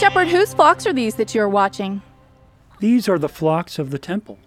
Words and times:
Shepherd, 0.00 0.28
whose 0.28 0.54
flocks 0.54 0.86
are 0.86 0.94
these 0.94 1.16
that 1.16 1.34
you 1.34 1.42
are 1.42 1.48
watching? 1.48 2.00
These 2.78 3.06
are 3.06 3.18
the 3.18 3.28
flocks 3.28 3.78
of 3.78 3.90
the 3.90 3.98
temple. 3.98 4.38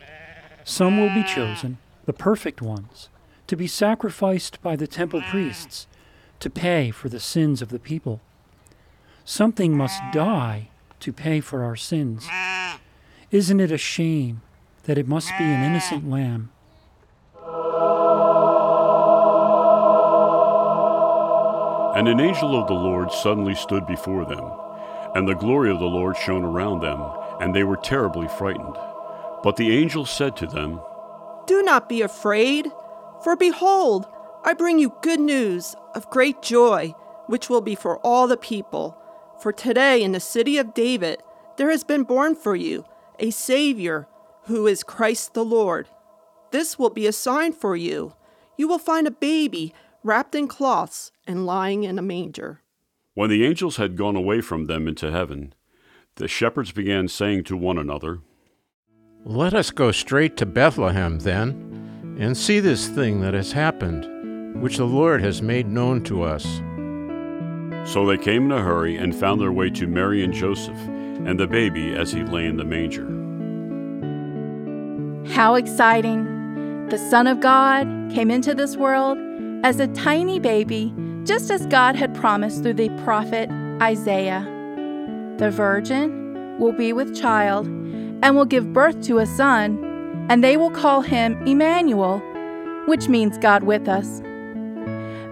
Some 0.64 1.00
will 1.00 1.14
be 1.14 1.24
chosen, 1.24 1.78
the 2.06 2.12
perfect 2.12 2.60
ones, 2.60 3.10
to 3.46 3.56
be 3.56 3.68
sacrificed 3.68 4.60
by 4.64 4.76
the 4.76 4.88
temple 4.88 5.22
priests 5.22 5.86
to 6.40 6.50
pay 6.50 6.90
for 6.90 7.08
the 7.08 7.20
sins 7.20 7.62
of 7.62 7.70
the 7.70 7.78
people. 7.78 8.20
Something 9.26 9.78
must 9.78 10.02
die 10.12 10.70
to 11.02 11.14
pay 11.14 11.40
for 11.40 11.64
our 11.64 11.76
sins. 11.76 12.28
Isn't 13.30 13.60
it 13.60 13.72
a 13.72 13.78
shame 13.78 14.42
that 14.86 14.98
it 14.98 15.08
must 15.08 15.30
be 15.38 15.44
an 15.44 15.64
innocent 15.64 16.10
lamb? 16.10 16.50
And 21.96 22.08
an 22.08 22.20
angel 22.20 22.60
of 22.60 22.68
the 22.68 22.74
Lord 22.74 23.12
suddenly 23.12 23.54
stood 23.54 23.86
before 23.86 24.26
them, 24.26 24.52
and 25.16 25.28
the 25.28 25.36
glory 25.36 25.72
of 25.72 25.80
the 25.80 25.86
Lord 25.86 26.18
shone 26.18 26.44
around 26.44 26.82
them, 26.82 27.02
and 27.40 27.54
they 27.54 27.64
were 27.64 27.78
terribly 27.78 28.28
frightened. 28.28 28.76
But 29.44 29.58
the 29.58 29.78
angel 29.78 30.06
said 30.06 30.36
to 30.38 30.48
them, 30.48 30.80
Do 31.48 31.62
not 31.64 31.90
be 31.90 32.02
afraid, 32.02 32.72
for 33.24 33.36
behold, 33.36 34.08
I 34.44 34.54
bring 34.54 34.80
you 34.80 34.94
good 35.02 35.20
news 35.20 35.76
of 35.96 36.10
great 36.10 36.42
joy, 36.42 36.94
which 37.28 37.50
will 37.50 37.62
be 37.62 37.76
for 37.76 37.98
all 38.00 38.28
the 38.28 38.38
people. 38.38 38.98
For 39.40 39.52
today 39.52 40.02
in 40.02 40.12
the 40.12 40.20
city 40.20 40.58
of 40.58 40.74
David 40.74 41.22
there 41.58 41.70
has 41.70 41.84
been 41.84 42.04
born 42.04 42.36
for 42.36 42.56
you 42.56 42.86
a 43.20 43.30
Savior, 43.30 44.08
who 44.46 44.68
is 44.68 44.84
Christ 44.84 45.34
the 45.34 45.46
Lord. 45.46 45.88
This 46.52 46.80
will 46.80 46.90
be 46.90 47.08
a 47.08 47.14
sign 47.14 47.54
for 47.54 47.76
you. 47.76 48.14
You 48.58 48.68
will 48.68 48.80
find 48.80 49.08
a 49.08 49.12
baby 49.12 49.74
wrapped 50.04 50.36
in 50.36 50.48
cloths 50.48 51.12
and 51.26 51.46
lying 51.46 51.84
in 51.84 51.98
a 51.98 52.02
manger. 52.02 52.63
When 53.16 53.30
the 53.30 53.46
angels 53.46 53.78
had 53.78 53.96
gone 53.96 54.16
away 54.16 54.42
from 54.42 54.66
them 54.66 54.88
into 54.88 55.12
heaven, 55.12 55.54
the 56.16 56.28
shepherds 56.28 56.72
began 56.72 57.08
saying 57.08 57.44
to 57.46 57.58
one 57.58 57.78
another, 57.78 58.22
Let 59.24 59.54
us 59.54 59.70
go 59.70 59.92
straight 59.92 60.36
to 60.38 60.48
Bethlehem, 60.48 61.20
then, 61.20 62.18
and 62.20 62.36
see 62.36 62.60
this 62.60 62.88
thing 62.88 63.22
that 63.22 63.36
has 63.36 63.52
happened, 63.52 64.62
which 64.62 64.78
the 64.78 64.86
Lord 64.86 65.22
has 65.22 65.44
made 65.44 65.68
known 65.68 66.04
to 66.06 66.24
us. 66.24 66.44
So 67.92 68.06
they 68.08 68.18
came 68.18 68.46
in 68.46 68.52
a 68.52 68.64
hurry 68.64 68.98
and 68.98 69.16
found 69.16 69.40
their 69.40 69.52
way 69.52 69.70
to 69.72 69.86
Mary 69.86 70.24
and 70.24 70.34
Joseph, 70.34 70.78
and 70.78 71.40
the 71.40 71.48
baby 71.48 71.94
as 71.94 72.12
he 72.12 72.24
lay 72.24 72.48
in 72.48 72.58
the 72.58 72.64
manger. 72.64 73.06
How 75.36 75.54
exciting! 75.54 76.88
The 76.90 76.98
Son 76.98 77.28
of 77.28 77.40
God 77.40 77.88
came 78.12 78.32
into 78.32 78.56
this 78.56 78.76
world 78.76 79.18
as 79.64 79.80
a 79.80 79.88
tiny 79.88 80.40
baby, 80.40 80.94
just 81.26 81.50
as 81.50 81.66
God 81.68 81.96
had 81.96 82.14
promised 82.14 82.64
through 82.64 82.74
the 82.74 82.90
prophet 83.04 83.50
Isaiah. 83.82 84.44
The 85.38 85.50
virgin 85.50 86.58
will 86.60 86.74
be 86.74 86.94
with 86.94 87.20
child 87.20 87.66
and 87.68 88.36
will 88.36 88.46
give 88.46 88.74
birth 88.74 89.02
to 89.04 89.20
a 89.20 89.26
son, 89.26 90.28
and 90.30 90.44
they 90.44 90.58
will 90.58 90.72
call 90.72 91.02
him 91.02 91.42
Emmanuel, 91.48 92.22
which 92.88 93.10
means 93.10 93.38
God 93.38 93.64
with 93.64 93.88
us. 93.88 94.22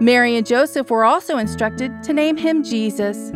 Mary 0.02 0.36
and 0.36 0.48
Joseph 0.48 0.90
were 0.90 1.06
also 1.06 1.38
instructed 1.38 2.02
to 2.04 2.14
name 2.14 2.36
him 2.38 2.64
Jesus, 2.64 3.30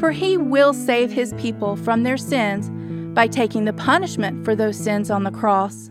for 0.00 0.10
he 0.10 0.36
will 0.36 0.72
save 0.72 1.10
his 1.12 1.32
people 1.34 1.76
from 1.76 2.02
their 2.02 2.16
sins 2.16 2.68
by 3.14 3.26
taking 3.26 3.64
the 3.64 3.72
punishment 3.72 4.44
for 4.44 4.56
those 4.56 4.76
sins 4.76 5.10
on 5.10 5.24
the 5.24 5.30
cross. 5.30 5.90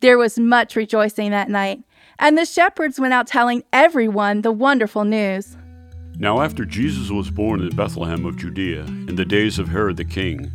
There 0.00 0.18
was 0.18 0.38
much 0.38 0.76
rejoicing 0.76 1.30
that 1.30 1.48
night, 1.48 1.82
and 2.18 2.38
the 2.38 2.44
shepherds 2.44 2.98
went 2.98 3.14
out 3.14 3.26
telling 3.26 3.64
everyone 3.72 4.42
the 4.42 4.52
wonderful 4.52 5.04
news. 5.04 5.56
Now, 6.18 6.42
after 6.42 6.64
Jesus 6.64 7.10
was 7.10 7.30
born 7.30 7.60
in 7.60 7.74
Bethlehem 7.74 8.24
of 8.24 8.36
Judea, 8.36 8.82
in 8.82 9.16
the 9.16 9.24
days 9.24 9.58
of 9.58 9.68
Herod 9.68 9.96
the 9.96 10.04
king, 10.04 10.52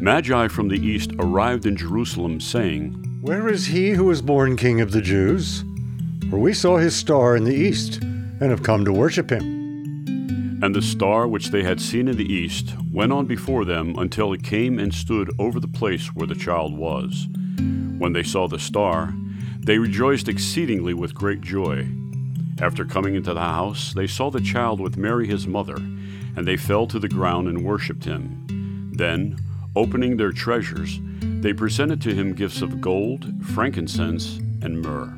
Magi 0.00 0.48
from 0.48 0.68
the 0.68 0.78
east 0.78 1.12
arrived 1.18 1.66
in 1.66 1.76
Jerusalem, 1.76 2.40
saying, 2.40 2.92
Where 3.22 3.48
is 3.48 3.66
he 3.66 3.90
who 3.90 4.04
was 4.04 4.22
born 4.22 4.56
King 4.56 4.80
of 4.80 4.92
the 4.92 5.00
Jews? 5.00 5.64
For 6.30 6.38
we 6.38 6.52
saw 6.52 6.76
his 6.76 6.94
star 6.94 7.36
in 7.36 7.44
the 7.44 7.54
east, 7.54 8.02
and 8.02 8.50
have 8.50 8.62
come 8.62 8.84
to 8.84 8.92
worship 8.92 9.30
him. 9.30 9.58
And 10.62 10.74
the 10.74 10.82
star 10.82 11.26
which 11.26 11.50
they 11.50 11.62
had 11.62 11.80
seen 11.80 12.06
in 12.06 12.16
the 12.16 12.32
east 12.32 12.74
went 12.92 13.12
on 13.12 13.26
before 13.26 13.64
them 13.64 13.98
until 13.98 14.32
it 14.32 14.42
came 14.42 14.78
and 14.78 14.92
stood 14.92 15.30
over 15.38 15.58
the 15.58 15.68
place 15.68 16.08
where 16.08 16.26
the 16.26 16.34
child 16.34 16.76
was. 16.76 17.28
When 17.98 18.12
they 18.12 18.22
saw 18.22 18.46
the 18.46 18.58
star, 18.58 19.14
they 19.68 19.78
rejoiced 19.78 20.28
exceedingly 20.28 20.94
with 20.94 21.14
great 21.14 21.42
joy. 21.42 21.86
After 22.58 22.86
coming 22.86 23.16
into 23.16 23.34
the 23.34 23.40
house, 23.40 23.92
they 23.92 24.06
saw 24.06 24.30
the 24.30 24.40
child 24.40 24.80
with 24.80 24.96
Mary 24.96 25.26
his 25.26 25.46
mother, 25.46 25.76
and 25.76 26.48
they 26.48 26.56
fell 26.56 26.86
to 26.86 26.98
the 26.98 27.06
ground 27.06 27.48
and 27.48 27.62
worshipped 27.62 28.06
him. 28.06 28.90
Then, 28.94 29.38
opening 29.76 30.16
their 30.16 30.32
treasures, 30.32 30.98
they 31.20 31.52
presented 31.52 32.00
to 32.00 32.14
him 32.14 32.32
gifts 32.32 32.62
of 32.62 32.80
gold, 32.80 33.26
frankincense, 33.44 34.38
and 34.62 34.80
myrrh. 34.80 35.12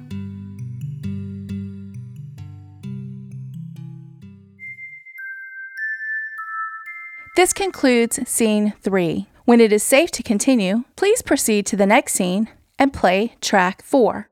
This 7.37 7.53
concludes 7.53 8.29
scene 8.29 8.73
three. 8.83 9.29
When 9.45 9.61
it 9.61 9.73
is 9.73 9.85
safe 9.85 10.11
to 10.11 10.25
continue, 10.25 10.83
please 10.97 11.23
proceed 11.23 11.67
to 11.67 11.77
the 11.77 11.87
next 11.87 12.15
scene 12.15 12.49
and 12.81 12.93
play 12.93 13.37
track 13.41 13.81
four. 13.85 14.30